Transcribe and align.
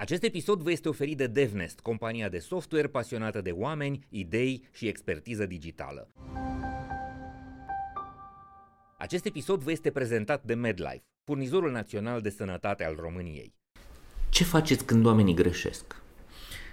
Acest 0.00 0.22
episod 0.22 0.62
vă 0.62 0.70
este 0.70 0.88
oferit 0.88 1.16
de 1.16 1.26
DevNest, 1.26 1.80
compania 1.80 2.28
de 2.28 2.38
software 2.38 2.86
pasionată 2.86 3.40
de 3.40 3.50
oameni, 3.50 4.06
idei 4.08 4.68
și 4.72 4.86
expertiză 4.86 5.46
digitală. 5.46 6.08
Acest 8.98 9.24
episod 9.24 9.62
vă 9.62 9.70
este 9.70 9.90
prezentat 9.90 10.42
de 10.44 10.54
MedLife, 10.54 11.02
furnizorul 11.24 11.70
național 11.70 12.20
de 12.20 12.30
sănătate 12.30 12.84
al 12.84 12.96
României. 13.00 13.54
Ce 14.28 14.44
faceți 14.44 14.84
când 14.84 15.06
oamenii 15.06 15.34
greșesc? 15.34 16.02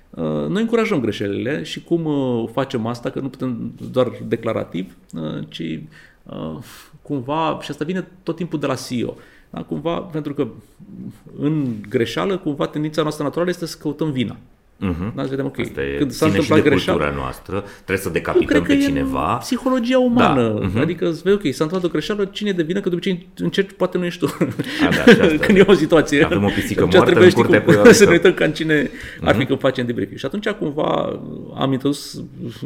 Uh, 0.10 0.24
noi 0.24 0.62
încurajăm 0.62 1.00
greșelile 1.00 1.64
și 1.64 1.84
cum 1.84 2.06
uh, 2.06 2.50
facem 2.52 2.86
asta, 2.86 3.10
că 3.10 3.20
nu 3.20 3.30
putem 3.30 3.74
doar 3.92 4.12
declarativ, 4.28 4.98
uh, 5.14 5.48
ci 5.50 5.80
cumva, 7.02 7.60
și 7.62 7.72
asta 7.72 7.86
vine 7.86 8.08
tot 8.24 8.36
timpul 8.36 8.60
de 8.60 8.66
la 8.66 8.76
CEO, 8.76 9.16
da? 9.56 9.64
cumva, 9.64 9.98
pentru 9.98 10.34
că 10.34 10.48
în 11.40 11.76
greșeală, 11.90 12.38
cumva 12.38 12.68
tendința 12.68 13.02
noastră 13.02 13.24
naturală 13.24 13.50
este 13.50 13.66
să 13.66 13.78
căutăm 13.80 14.12
vina. 14.12 14.38
Uh-huh. 14.84 15.16
Da, 15.16 15.24
să 15.24 15.30
vedem, 15.30 15.46
ok, 15.46 15.60
Asta 15.60 15.82
e, 15.82 15.98
când 15.98 16.12
s-a 16.12 16.26
întâmplat 16.26 16.62
de 16.62 16.70
greșeală, 16.70 17.00
cultura 17.00 17.22
noastră, 17.22 17.64
trebuie 17.76 17.98
să 17.98 18.10
decapităm 18.10 18.64
pe 18.64 18.78
cineva. 18.78 19.36
psihologia 19.36 20.00
umană, 20.00 20.60
da. 20.60 20.68
uh-huh. 20.68 20.82
adică 20.82 21.12
să 21.12 21.22
vezi, 21.24 21.36
ok, 21.36 21.42
s-a 21.42 21.64
întâmplat 21.64 21.84
o 21.84 21.88
greșeală, 21.88 22.26
cine 22.26 22.50
e 22.50 22.54
de 22.54 22.64
vină, 22.64 22.80
că 22.80 22.90
de 22.90 22.96
obicei 22.96 23.28
încerci, 23.38 23.72
poate 23.72 23.98
nu 23.98 24.06
ești 24.06 24.20
tu. 24.20 24.38
A, 24.88 25.14
da, 25.16 25.28
când 25.46 25.58
e 25.58 25.64
o 25.68 25.74
situație. 25.74 26.24
Avem 26.24 26.44
o 26.44 26.48
pisică 26.48 26.88
moartă 26.92 27.20
în 27.20 27.30
curtea 27.30 27.64
cum, 27.64 27.74
Să 27.92 28.06
ne 28.06 28.12
uităm 28.12 28.34
ca 28.34 28.46
în 28.46 28.52
cine 28.52 28.84
uh-huh. 28.84 29.22
ar 29.22 29.32
fi 29.32 29.38
mhm. 29.38 29.48
când 29.48 29.60
facem 29.60 29.86
debriefing. 29.86 30.20
Și 30.20 30.26
atunci 30.26 30.50
cumva 30.50 31.20
am 31.56 31.72
introdus, 31.72 32.24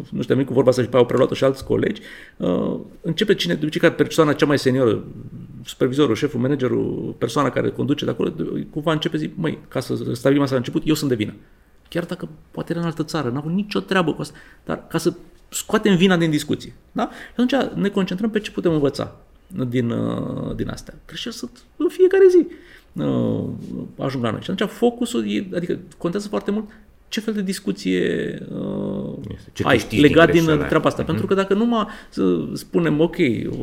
nu 0.09 0.21
știu, 0.21 0.35
am 0.35 0.43
cu 0.43 0.53
vorba 0.53 0.69
asta 0.69 0.81
și 0.81 0.87
pe 0.87 0.97
au 0.97 1.05
preluat-o 1.05 1.33
și 1.33 1.43
alți 1.43 1.65
colegi, 1.65 2.01
uh, 2.37 2.79
începe 3.01 3.33
cine, 3.33 3.53
de 3.53 3.59
obicei, 3.61 3.81
ca 3.81 3.91
persoana 3.91 4.33
cea 4.33 4.45
mai 4.45 4.59
senioră, 4.59 5.03
supervizorul, 5.65 6.15
șeful, 6.15 6.39
managerul, 6.39 7.15
persoana 7.17 7.49
care 7.49 7.69
conduce 7.69 8.05
de 8.05 8.11
acolo, 8.11 8.33
cumva 8.69 8.91
începe 8.91 9.17
zi, 9.17 9.29
măi, 9.35 9.59
ca 9.67 9.79
să 9.79 9.95
stabilim 10.13 10.41
asta 10.41 10.53
la 10.53 10.59
început, 10.59 10.87
eu 10.87 10.93
sunt 10.93 11.09
de 11.09 11.15
vină. 11.15 11.33
Chiar 11.89 12.05
dacă 12.05 12.29
poate 12.51 12.71
era 12.71 12.81
în 12.81 12.87
altă 12.87 13.03
țară, 13.03 13.29
n-a 13.29 13.37
avut 13.39 13.51
nicio 13.51 13.79
treabă 13.79 14.13
cu 14.13 14.21
asta, 14.21 14.37
dar 14.65 14.87
ca 14.87 14.97
să 14.97 15.13
scoatem 15.49 15.95
vina 15.95 16.17
din 16.17 16.29
discuție. 16.29 16.73
Da? 16.91 17.09
Și 17.11 17.41
atunci 17.41 17.73
ne 17.75 17.89
concentrăm 17.89 18.29
pe 18.29 18.39
ce 18.39 18.51
putem 18.51 18.73
învăța 18.73 19.15
din, 19.67 19.89
uh, 19.89 20.55
din 20.55 20.69
astea. 20.69 20.93
Greșeli 21.05 21.33
sunt 21.33 21.63
în 21.75 21.87
fiecare 21.89 22.25
zi 22.29 22.47
uh, 22.93 23.49
ajung 23.97 24.23
la 24.23 24.31
noi. 24.31 24.41
Și 24.41 24.51
atunci 24.51 24.69
focusul, 24.69 25.31
e, 25.31 25.47
adică 25.55 25.79
contează 25.97 26.27
foarte 26.27 26.51
mult 26.51 26.65
ce 27.07 27.19
fel 27.19 27.33
de 27.33 27.41
discuție 27.41 28.37
uh, 29.29 29.37
ce 29.53 29.63
ai 29.65 29.99
legat 29.99 30.31
din 30.31 30.45
treaba 30.45 30.87
asta. 30.87 31.03
Uh-huh. 31.03 31.05
Pentru 31.05 31.25
că 31.25 31.33
dacă 31.33 31.53
numai 31.53 31.87
să 32.09 32.23
spunem, 32.53 32.99
ok, 32.99 33.15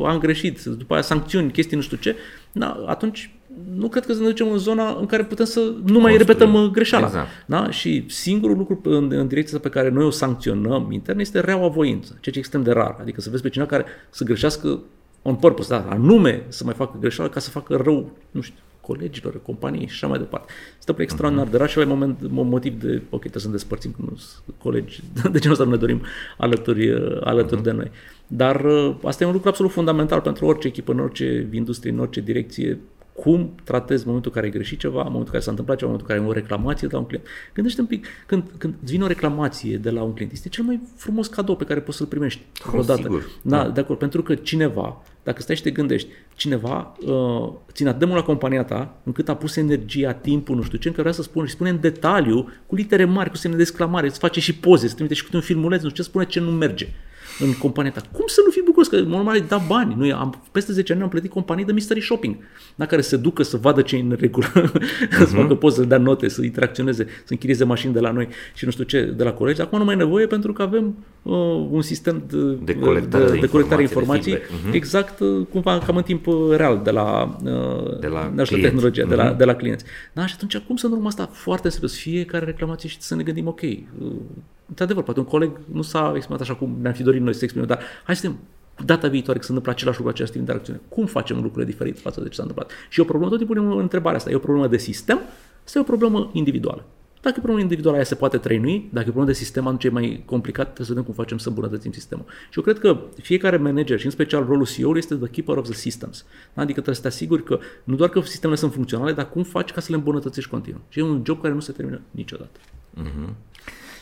am 0.05 0.19
greșit, 0.19 0.63
după 0.63 0.93
aia 0.93 1.01
sancțiuni, 1.01 1.51
chestii 1.51 1.75
nu 1.75 1.81
știu 1.81 1.97
ce, 1.97 2.15
da, 2.51 2.83
atunci 2.85 3.31
nu 3.75 3.87
cred 3.87 4.05
că 4.05 4.13
să 4.13 4.19
ne 4.19 4.27
ducem 4.27 4.51
în 4.51 4.57
zona 4.57 4.97
în 4.99 5.05
care 5.05 5.23
putem 5.23 5.45
să 5.45 5.59
nu 5.59 5.69
mai 5.71 5.83
Construim. 5.83 6.17
repetăm 6.17 6.53
uh, 6.53 6.71
greșeala. 6.71 7.05
Exact. 7.05 7.27
Da? 7.45 7.69
Și 7.69 8.05
singurul 8.07 8.57
lucru 8.57 8.79
în, 8.83 9.11
în 9.11 9.27
direcția 9.27 9.59
pe 9.59 9.69
care 9.69 9.89
noi 9.89 10.03
o 10.03 10.09
sancționăm 10.09 10.91
intern 10.91 11.19
este 11.19 11.39
reaua 11.39 11.67
voință, 11.67 12.07
ceea 12.11 12.21
ce 12.21 12.31
e 12.35 12.37
extrem 12.37 12.63
de 12.63 12.71
rar. 12.71 12.97
Adică 13.01 13.21
să 13.21 13.29
vezi 13.29 13.41
pe 13.41 13.49
cineva 13.49 13.69
care 13.69 13.85
să 14.09 14.23
greșească 14.23 14.79
on 15.21 15.35
purpose, 15.35 15.69
da, 15.69 15.85
anume 15.89 16.43
să 16.47 16.63
mai 16.63 16.73
facă 16.73 16.97
greșeală 16.99 17.29
ca 17.29 17.39
să 17.39 17.49
facă 17.49 17.75
rău, 17.75 18.11
nu 18.31 18.41
știu, 18.41 18.59
colegilor, 18.87 19.41
companiei 19.41 19.87
și 19.87 19.93
așa 19.93 20.07
mai 20.07 20.17
departe. 20.17 20.53
Stă 20.79 20.93
pe 20.93 21.01
extraordinar 21.01 21.47
de 21.47 21.57
rar 21.57 21.69
și 21.69 21.77
la 21.77 21.83
moment 21.83 22.17
motiv 22.31 22.79
de, 22.81 23.01
ok, 23.09 23.19
trebuie 23.19 23.41
să 23.41 23.47
ne 23.47 23.53
despărțim 23.53 23.91
cu 23.91 24.13
colegi, 24.57 25.03
de 25.33 25.39
ce 25.39 25.47
nu 25.47 25.53
să 25.53 25.65
ne 25.65 25.75
dorim 25.75 26.01
alături, 26.37 26.89
uh, 26.89 27.17
alături 27.23 27.61
uh-huh. 27.61 27.63
de 27.63 27.71
noi. 27.71 27.91
Dar 28.27 28.65
uh, 28.65 28.95
asta 29.03 29.23
e 29.23 29.27
un 29.27 29.33
lucru 29.33 29.49
absolut 29.49 29.71
fundamental 29.71 30.21
pentru 30.21 30.45
orice 30.45 30.67
echipă, 30.67 30.91
în 30.91 30.99
orice 30.99 31.49
industrie, 31.51 31.91
în 31.91 31.99
orice 31.99 32.21
direcție, 32.21 32.79
cum 33.23 33.55
tratezi 33.63 34.05
momentul 34.05 34.31
în 34.33 34.35
care 34.35 34.45
ai 34.45 34.57
greșit 34.57 34.79
ceva, 34.79 35.01
în 35.01 35.11
momentul 35.11 35.25
în 35.25 35.31
care 35.31 35.43
s-a 35.43 35.49
întâmplat 35.49 35.77
ceva, 35.77 35.91
în 35.91 35.97
momentul 35.97 36.15
în 36.15 36.25
care 36.25 36.35
ai 36.35 36.41
o 36.41 36.41
reclamație 36.41 36.87
de 36.87 36.93
la 36.93 36.99
un 36.99 37.07
client. 37.07 37.25
Gândește 37.53 37.81
un 37.81 37.87
pic, 37.87 38.05
când, 38.25 38.43
când 38.57 38.73
îți 38.81 38.91
vine 38.91 39.03
o 39.03 39.07
reclamație 39.07 39.77
de 39.77 39.89
la 39.89 40.03
un 40.03 40.13
client, 40.13 40.31
este 40.31 40.49
cel 40.49 40.63
mai 40.63 40.79
frumos 40.95 41.27
cadou 41.27 41.55
pe 41.55 41.63
care 41.63 41.79
poți 41.79 41.97
să-l 41.97 42.07
primești 42.07 42.41
oh, 42.67 42.79
odată. 42.79 43.01
Sigur. 43.01 43.29
Da, 43.41 43.63
da, 43.63 43.69
de 43.69 43.79
acord, 43.79 43.99
pentru 43.99 44.23
că 44.23 44.35
cineva, 44.35 45.01
dacă 45.27 45.41
stai 45.41 45.55
și 45.55 45.61
te 45.61 45.71
gândești, 45.71 46.09
cineva 46.35 46.95
uh, 47.05 47.53
ține 47.71 47.87
atât 47.87 47.99
de 47.99 48.05
mult 48.05 48.17
la 48.17 48.25
compania 48.25 48.63
ta, 48.63 48.95
încât 49.03 49.29
a 49.29 49.35
pus 49.35 49.55
energia, 49.55 50.13
timpul, 50.13 50.55
nu 50.55 50.61
știu 50.61 50.77
ce, 50.77 50.87
încă 50.87 51.01
vrea 51.01 51.13
să 51.13 51.21
spună 51.21 51.45
și 51.45 51.51
spune 51.51 51.69
în 51.69 51.79
detaliu, 51.79 52.49
cu 52.65 52.75
litere 52.75 53.05
mari, 53.05 53.29
cu 53.29 53.35
semne 53.35 53.55
de 53.55 53.61
exclamare, 53.61 54.07
îți 54.07 54.19
face 54.19 54.39
și 54.39 54.55
poze, 54.55 54.85
îți 54.85 54.93
trimite 54.93 55.15
și 55.15 55.23
cu 55.23 55.29
un 55.33 55.41
filmuleț, 55.41 55.81
nu 55.81 55.89
știu 55.89 56.03
ce, 56.03 56.09
spune 56.09 56.25
ce 56.25 56.39
nu 56.39 56.51
merge 56.51 56.87
în 57.39 57.53
compania 57.53 57.91
ta. 57.91 58.01
Cum 58.11 58.25
să 58.27 58.41
nu 58.45 58.51
fii 58.51 58.61
bucuros? 58.65 58.87
Că 58.87 58.99
normal 58.99 59.45
da 59.47 59.57
bani. 59.67 59.95
Noi 59.97 60.11
am, 60.11 60.43
peste 60.51 60.71
10 60.71 60.93
ani 60.93 61.01
am 61.01 61.09
plătit 61.09 61.31
companii 61.31 61.65
de 61.65 61.71
mystery 61.71 62.01
shopping, 62.01 62.35
da, 62.75 62.85
care 62.85 63.01
se 63.01 63.17
ducă 63.17 63.43
să 63.43 63.57
vadă 63.57 63.81
ce 63.81 63.95
e 63.95 63.99
în 63.99 64.15
regulă, 64.19 64.47
uh-huh. 64.55 65.17
să 65.19 65.25
facă 65.25 65.55
poze, 65.55 65.75
să 65.75 65.83
dea 65.83 65.97
note, 65.97 66.27
să 66.27 66.43
interacționeze, 66.43 67.03
să 67.03 67.29
închirieze 67.29 67.63
mașini 67.63 67.93
de 67.93 67.99
la 67.99 68.11
noi 68.11 68.27
și 68.53 68.65
nu 68.65 68.71
știu 68.71 68.83
ce, 68.83 69.01
de 69.01 69.23
la 69.23 69.31
colegi. 69.33 69.61
Acum 69.61 69.77
nu 69.77 69.83
mai 69.83 69.93
e 69.93 69.97
nevoie 69.97 70.27
pentru 70.27 70.53
că 70.53 70.61
avem 70.61 71.05
uh, 71.21 71.33
un 71.69 71.81
sistem 71.81 72.23
de, 72.27 72.73
de 72.73 72.75
colectare 72.75 73.25
de, 73.25 73.31
de, 73.31 73.39
de, 73.39 73.47
colectare 73.47 73.81
informații, 73.81 74.31
de 74.31 74.41
uh-huh. 74.41 74.73
exact 74.73 75.19
uh, 75.19 75.45
cumva 75.49 75.77
cam 75.77 75.95
în 75.95 76.03
timp 76.03 76.27
uh, 76.27 76.35
real 76.55 76.81
de 76.83 76.91
la, 76.91 77.37
uh, 77.43 77.99
de 77.99 78.07
la 78.07 78.29
clienți. 78.29 78.53
tehnologie, 78.53 79.03
uh-huh. 79.05 79.09
de, 79.09 79.15
la, 79.15 79.23
mhm. 79.23 79.37
de 79.37 79.45
la 79.45 79.55
clienți. 79.55 79.85
Da, 80.13 80.25
și 80.25 80.33
atunci 80.35 80.57
cum 80.57 80.75
să 80.75 80.87
nu 80.87 80.95
urmă 80.95 81.07
asta 81.07 81.29
foarte 81.31 81.69
serios? 81.69 81.95
Fiecare 81.95 82.45
reclamație 82.45 82.89
și 82.89 83.01
să 83.01 83.15
ne 83.15 83.23
gândim, 83.23 83.47
ok, 83.47 83.61
uh, 83.61 83.77
într-adevăr, 84.67 85.03
poate 85.03 85.19
un 85.19 85.25
coleg 85.25 85.59
nu 85.71 85.81
s-a 85.81 86.11
exprimat 86.15 86.41
așa 86.41 86.55
cum 86.55 86.77
ne-am 86.81 86.93
fi 86.93 87.03
dorit 87.03 87.21
noi 87.21 87.33
să 87.33 87.43
exprime, 87.43 87.67
dar 87.67 87.79
hai 88.03 88.15
să 88.15 88.21
vedem 88.21 88.39
data 88.85 89.07
viitoare, 89.07 89.39
că 89.39 89.45
se 89.45 89.51
întâmplă 89.51 89.71
același 89.71 89.97
lucru, 89.97 90.13
această 90.13 90.37
interacțiune, 90.37 90.79
cum 90.89 91.05
facem 91.05 91.35
lucrurile 91.41 91.65
diferite 91.65 91.99
față 91.99 92.21
de 92.21 92.27
ce 92.27 92.35
s-a 92.35 92.41
întâmplat? 92.41 92.71
Și 92.89 92.99
e 92.99 93.03
o 93.03 93.05
problemă, 93.05 93.31
tot 93.31 93.39
timpul 93.39 93.57
în 93.57 93.79
întrebarea 93.79 94.17
asta, 94.17 94.29
e 94.29 94.35
o 94.35 94.39
problemă 94.39 94.67
de 94.67 94.77
sistem 94.77 95.19
sau 95.63 95.81
e 95.81 95.83
o 95.83 95.87
problemă 95.87 96.29
individuală? 96.33 96.85
Dacă 97.21 97.35
e 97.39 97.41
problemă 97.41 97.61
individuală, 97.61 97.95
aia 97.95 98.05
se 98.05 98.15
poate 98.15 98.37
trăinui, 98.37 98.89
dacă 98.91 98.99
e 99.07 99.11
problemă 99.11 99.25
de 99.25 99.33
sistem, 99.33 99.65
atunci 99.65 99.83
e 99.83 99.89
mai 99.89 100.23
complicat, 100.25 100.63
trebuie 100.63 100.87
să 100.87 100.93
vedem 100.93 101.05
cum 101.05 101.13
facem 101.13 101.37
să 101.37 101.49
îmbunătățim 101.49 101.91
sistemul. 101.91 102.25
Și 102.49 102.57
eu 102.57 102.63
cred 102.63 102.79
că 102.79 102.99
fiecare 103.21 103.57
manager, 103.57 103.99
și 103.99 104.05
în 104.05 104.11
special 104.11 104.45
rolul 104.45 104.65
CEO, 104.65 104.97
este 104.97 105.15
the 105.15 105.27
keeper 105.27 105.57
of 105.57 105.63
the 105.63 105.73
systems. 105.73 106.25
Adică 106.53 106.73
trebuie 106.73 106.95
să 106.95 107.01
te 107.01 107.07
asiguri 107.07 107.43
că 107.43 107.59
nu 107.83 107.95
doar 107.95 108.09
că 108.09 108.21
sistemele 108.21 108.59
sunt 108.59 108.73
funcționale, 108.73 109.11
dar 109.13 109.29
cum 109.29 109.43
faci 109.43 109.71
ca 109.71 109.81
să 109.81 109.87
le 109.89 109.95
îmbunătățești 109.95 110.49
continuu. 110.49 110.81
Și 110.89 110.99
e 110.99 111.01
un 111.01 111.21
job 111.25 111.41
care 111.41 111.53
nu 111.53 111.59
se 111.59 111.71
termină 111.71 112.01
niciodată. 112.11 112.59
Uh-huh. 113.01 113.33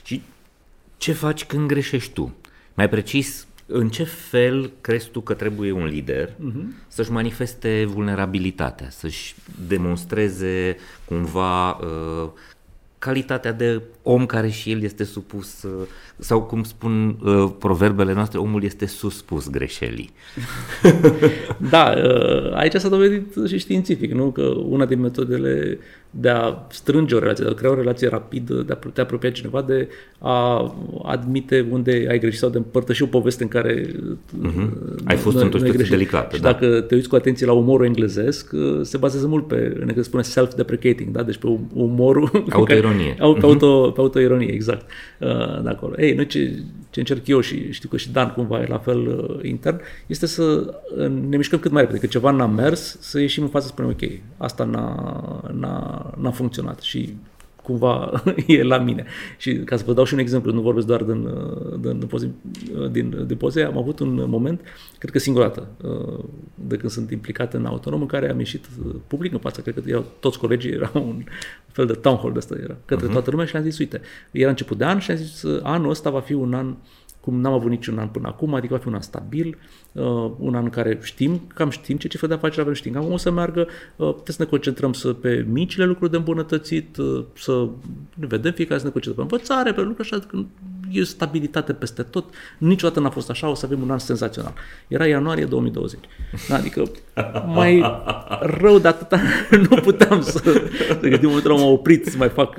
Și 0.04 0.22
ce 0.98 1.12
faci 1.12 1.46
când 1.46 1.68
greșești 1.68 2.14
tu? 2.14 2.36
Mai 2.74 2.90
precis, 2.90 3.48
în 3.66 3.90
ce 3.90 4.04
fel 4.04 4.72
crezi 4.82 5.10
tu 5.10 5.22
că 5.22 5.34
trebuie 5.34 5.72
un 5.72 5.86
lider 5.86 6.30
uh-huh. 6.30 6.88
să-și 6.88 7.12
manifeste 7.12 7.86
vulnerabilitatea, 7.88 8.90
să-și 8.90 9.36
demonstreze 9.68 10.78
cumva 11.06 11.70
uh, 11.70 12.30
calitatea 13.06 13.52
de 13.52 13.82
om 14.04 14.26
care 14.26 14.50
și 14.50 14.72
el 14.72 14.82
este 14.82 15.04
supus, 15.04 15.64
uh, 15.64 15.88
sau 16.18 16.42
cum 16.42 16.64
spun 16.64 17.18
uh, 17.24 17.52
proverbele 17.60 18.14
noastre, 18.14 18.40
omul 18.40 18.64
este 18.64 18.86
suspus 18.86 19.50
greșelii. 19.50 20.14
da, 21.70 21.94
uh, 21.98 22.54
aici 22.54 22.74
s-a 22.74 22.90
dovedit 22.90 23.48
și 23.48 23.58
științific, 23.58 24.12
nu? 24.12 24.32
Că 24.32 24.42
una 24.42 24.86
din 24.86 25.00
metodele 25.00 25.80
de 26.18 26.30
a 26.30 26.68
strânge 26.70 27.16
o 27.16 27.20
relație, 27.20 27.44
de 27.44 27.50
a 27.50 27.54
crea 27.54 27.72
o 27.72 27.76
relație 27.76 28.08
rapidă, 28.08 28.54
de 28.54 28.74
a 28.74 28.90
te 28.94 29.02
apropia 29.02 29.32
cineva, 29.32 29.62
de 29.62 29.90
a 30.20 30.76
admite 31.04 31.68
unde 31.72 32.06
ai 32.10 32.20
greșit 32.20 32.40
sau 32.40 32.50
de 32.50 32.58
a 32.58 32.62
împărtăși 32.66 33.04
o 33.04 33.06
poveste 33.06 33.44
în 33.44 33.50
care 33.50 33.82
uh-huh. 33.82 34.70
ai 35.04 35.16
fost 35.16 35.38
într-o 35.38 35.58
situație 35.58 35.86
delicată. 35.90 36.36
Și 36.36 36.42
da. 36.42 36.52
dacă 36.52 36.82
te 36.82 36.96
uiți 36.96 37.10
cu 37.10 37.16
atenție 37.16 37.46
la 37.46 37.52
umorul 37.52 37.86
englezesc, 37.86 38.56
se 38.82 38.98
bazează 38.98 39.28
mult 39.28 39.48
pe, 39.48 39.56
în 39.56 39.88
engleză 39.88 40.02
spune 40.02 40.24
self-deprecating, 40.24 41.12
da? 41.12 41.24
deci 41.24 41.38
pe 41.38 41.48
umorul... 41.74 42.46
Autoironie. 42.50 43.16
Care, 43.20 43.34
pe, 43.40 43.46
auto, 43.46 43.92
pe 43.92 44.00
autoironie, 44.00 44.52
exact. 44.54 44.86
Uh, 45.20 45.62
de 45.64 45.70
acolo. 45.70 45.94
Ei, 45.98 46.14
noi 46.14 46.26
ce, 46.26 46.60
ce 46.90 47.00
încerc 47.00 47.28
eu 47.28 47.40
și 47.40 47.72
știu 47.72 47.90
că 47.90 47.98
și 47.98 48.12
Dan 48.12 48.30
cumva 48.30 48.62
e 48.62 48.66
la 48.68 48.78
fel 48.78 49.08
uh, 49.08 49.40
intern, 49.50 49.82
este 50.08 50.26
să 50.26 50.44
uh, 50.98 51.08
ne 51.30 51.38
mișcăm 51.38 51.60
cât 51.60 51.72
mai 51.72 51.82
repede, 51.82 52.00
că 52.00 52.06
ceva 52.06 52.32
n-a 52.32 52.48
mers, 52.48 52.98
să 53.00 53.20
ieșim 53.20 53.44
în 53.44 53.50
față 53.50 53.66
să 53.66 53.72
spunem, 53.72 53.90
ok, 53.90 54.10
asta 54.38 54.64
n-a, 54.64 55.52
n-a, 55.60 56.05
n-a 56.18 56.32
funcționat 56.32 56.80
și 56.80 57.16
cumva 57.66 58.24
e 58.48 58.64
la 58.64 58.78
mine. 58.78 59.06
Și 59.38 59.56
ca 59.56 59.78
să 59.78 59.84
vă 59.86 59.94
dau 59.94 60.04
și 60.04 60.14
un 60.14 60.20
exemplu, 60.20 60.52
nu 60.52 60.62
vorbesc 60.62 60.88
doar 60.88 61.04
din, 61.04 61.30
din, 61.80 62.00
din, 62.00 62.08
poze, 62.08 62.32
din, 62.92 63.24
din 63.28 63.38
poze, 63.38 63.64
am 63.64 63.78
avut 63.78 64.00
un 64.00 64.26
moment, 64.28 64.62
cred 64.98 65.12
că 65.12 65.20
singura 65.20 65.48
dată, 65.48 65.68
de 66.56 66.78
când 66.78 66.92
sunt 66.92 67.12
implicat 67.12 67.54
în 67.54 67.66
autonom, 67.66 68.02
în 68.02 68.08
care 68.08 68.30
am 68.30 68.40
ieșit 68.40 68.66
public 69.08 69.34
în 69.34 69.40
față, 69.40 69.62
cred 69.62 69.74
că 69.74 69.82
erau 69.86 70.06
toți 70.20 70.40
colegii, 70.40 70.72
era 70.78 70.92
un 70.94 71.24
fel 71.72 71.86
de 71.86 71.94
town 71.94 72.18
hall 72.18 72.32
de 72.32 72.38
ăsta, 72.38 72.56
era 72.64 72.76
către 72.86 73.08
uh-huh. 73.08 73.12
toată 73.12 73.30
lumea 73.30 73.46
și 73.46 73.54
le-am 73.54 73.66
zis, 73.66 73.78
uite, 73.78 74.02
era 74.32 74.50
început 74.50 74.78
de 74.78 74.86
an 74.86 75.00
și 75.00 75.12
am 75.12 75.18
zis, 75.18 75.44
anul 75.62 75.90
ăsta 75.90 76.10
va 76.10 76.20
fi 76.20 76.34
un 76.34 76.54
an 76.54 76.76
cum 77.26 77.40
n-am 77.40 77.54
avut 77.54 77.70
niciun 77.70 77.98
an 77.98 78.08
până 78.08 78.28
acum, 78.28 78.54
adică 78.54 78.74
va 78.74 78.80
fi 78.80 78.88
un 78.88 78.94
an 78.94 79.02
stabil, 79.02 79.58
uh, 79.92 80.32
un 80.38 80.56
an 80.56 80.64
în 80.64 80.70
care 80.70 81.00
știm, 81.02 81.42
cam 81.48 81.70
știm 81.70 81.98
ce 81.98 82.08
cifre 82.08 82.28
de 82.28 82.34
afaceri 82.34 82.62
avem, 82.62 82.74
știm 82.74 82.94
cam 82.94 83.04
cum 83.04 83.12
o 83.12 83.18
să 83.18 83.32
meargă, 83.32 83.60
uh, 83.60 84.10
trebuie 84.10 84.36
să 84.36 84.44
ne 84.44 84.50
concentrăm 84.50 84.94
să 84.94 85.14
pe 85.14 85.46
micile 85.50 85.86
lucruri 85.86 86.12
de 86.12 86.18
îmbunătățit, 86.18 86.98
uh, 86.98 87.26
să 87.34 87.68
ne 88.16 88.28
vedem 88.28 88.52
fiecare 88.52 88.80
să 88.80 88.86
ne 88.86 88.92
concentrăm 88.92 89.28
pe 89.28 89.34
învățare, 89.34 89.74
pe 89.74 89.82
lucruri 89.82 90.10
așa, 90.12 90.26
că 90.26 90.44
e 90.96 91.04
stabilitate 91.04 91.74
peste 91.74 92.04
tot, 92.04 92.34
niciodată 92.58 93.00
n-a 93.00 93.10
fost 93.10 93.30
așa, 93.30 93.50
o 93.50 93.54
să 93.54 93.66
avem 93.66 93.82
un 93.82 93.92
an 93.92 94.00
senzațional. 94.00 94.54
Era 94.88 95.08
ianuarie 95.08 95.46
2020. 95.46 96.00
Adică 96.50 96.84
mai 97.46 98.02
rău 98.42 98.80
de 98.80 98.88
atâta 98.88 99.20
nu 99.70 99.76
puteam 99.76 100.22
să, 100.22 100.40
să 100.88 100.98
gândim 101.02 101.28
momentul 101.28 101.52
am 101.52 101.64
oprit 101.64 102.06
să 102.06 102.18
mai 102.18 102.30
fac 102.30 102.56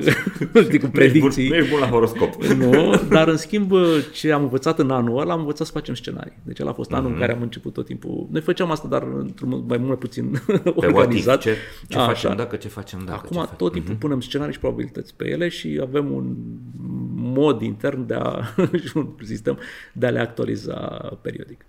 nu 0.53 0.63
știu, 0.63 0.81
cu 0.81 0.87
predicții. 0.87 1.49
Nu 1.49 1.55
ești 1.55 1.71
bun 1.71 1.81
la 1.81 1.87
horoscop. 1.87 2.35
Nu, 2.43 3.03
dar 3.09 3.29
în 3.29 3.37
schimb 3.37 3.73
ce 4.13 4.33
am 4.33 4.43
învățat 4.43 4.79
în 4.79 4.91
anul 4.91 5.19
ăla, 5.19 5.33
am 5.33 5.39
învățat 5.39 5.67
să 5.67 5.73
facem 5.73 5.95
scenarii. 5.95 6.39
Deci 6.43 6.61
ăla 6.61 6.71
a 6.71 6.73
fost 6.73 6.93
anul 6.93 7.11
mm-hmm. 7.11 7.15
în 7.15 7.21
care 7.21 7.33
am 7.33 7.43
început 7.43 7.73
tot 7.73 7.87
timpul. 7.87 8.27
Noi 8.31 8.41
făceam 8.41 8.71
asta, 8.71 8.89
dar 8.89 9.03
într-un 9.19 9.65
mai 9.69 9.79
mult 9.79 9.99
puțin 9.99 10.43
Pe 10.81 10.87
organizat. 10.93 11.41
Ce, 11.41 11.57
ce 11.89 11.99
facem 11.99 12.37
dacă, 12.37 12.57
ce 12.57 12.69
facem 12.69 13.03
dacă. 13.05 13.21
Acum 13.25 13.37
ce 13.37 13.39
facem. 13.39 13.57
tot 13.57 13.73
timpul 13.73 13.95
mm-hmm. 13.95 13.99
punem 13.99 14.21
scenarii 14.21 14.53
și 14.53 14.61
probabilități 14.61 15.15
pe 15.15 15.29
ele 15.29 15.49
și 15.49 15.81
avem 15.83 16.13
un 16.13 16.37
mod 17.37 17.61
intern 17.61 18.07
de 18.07 18.15
a, 18.15 18.43
și 18.87 18.97
un 18.97 19.15
sistem 19.23 19.59
de 19.93 20.07
a 20.07 20.11
le 20.11 20.19
actualiza 20.19 20.75
periodic. 21.23 21.67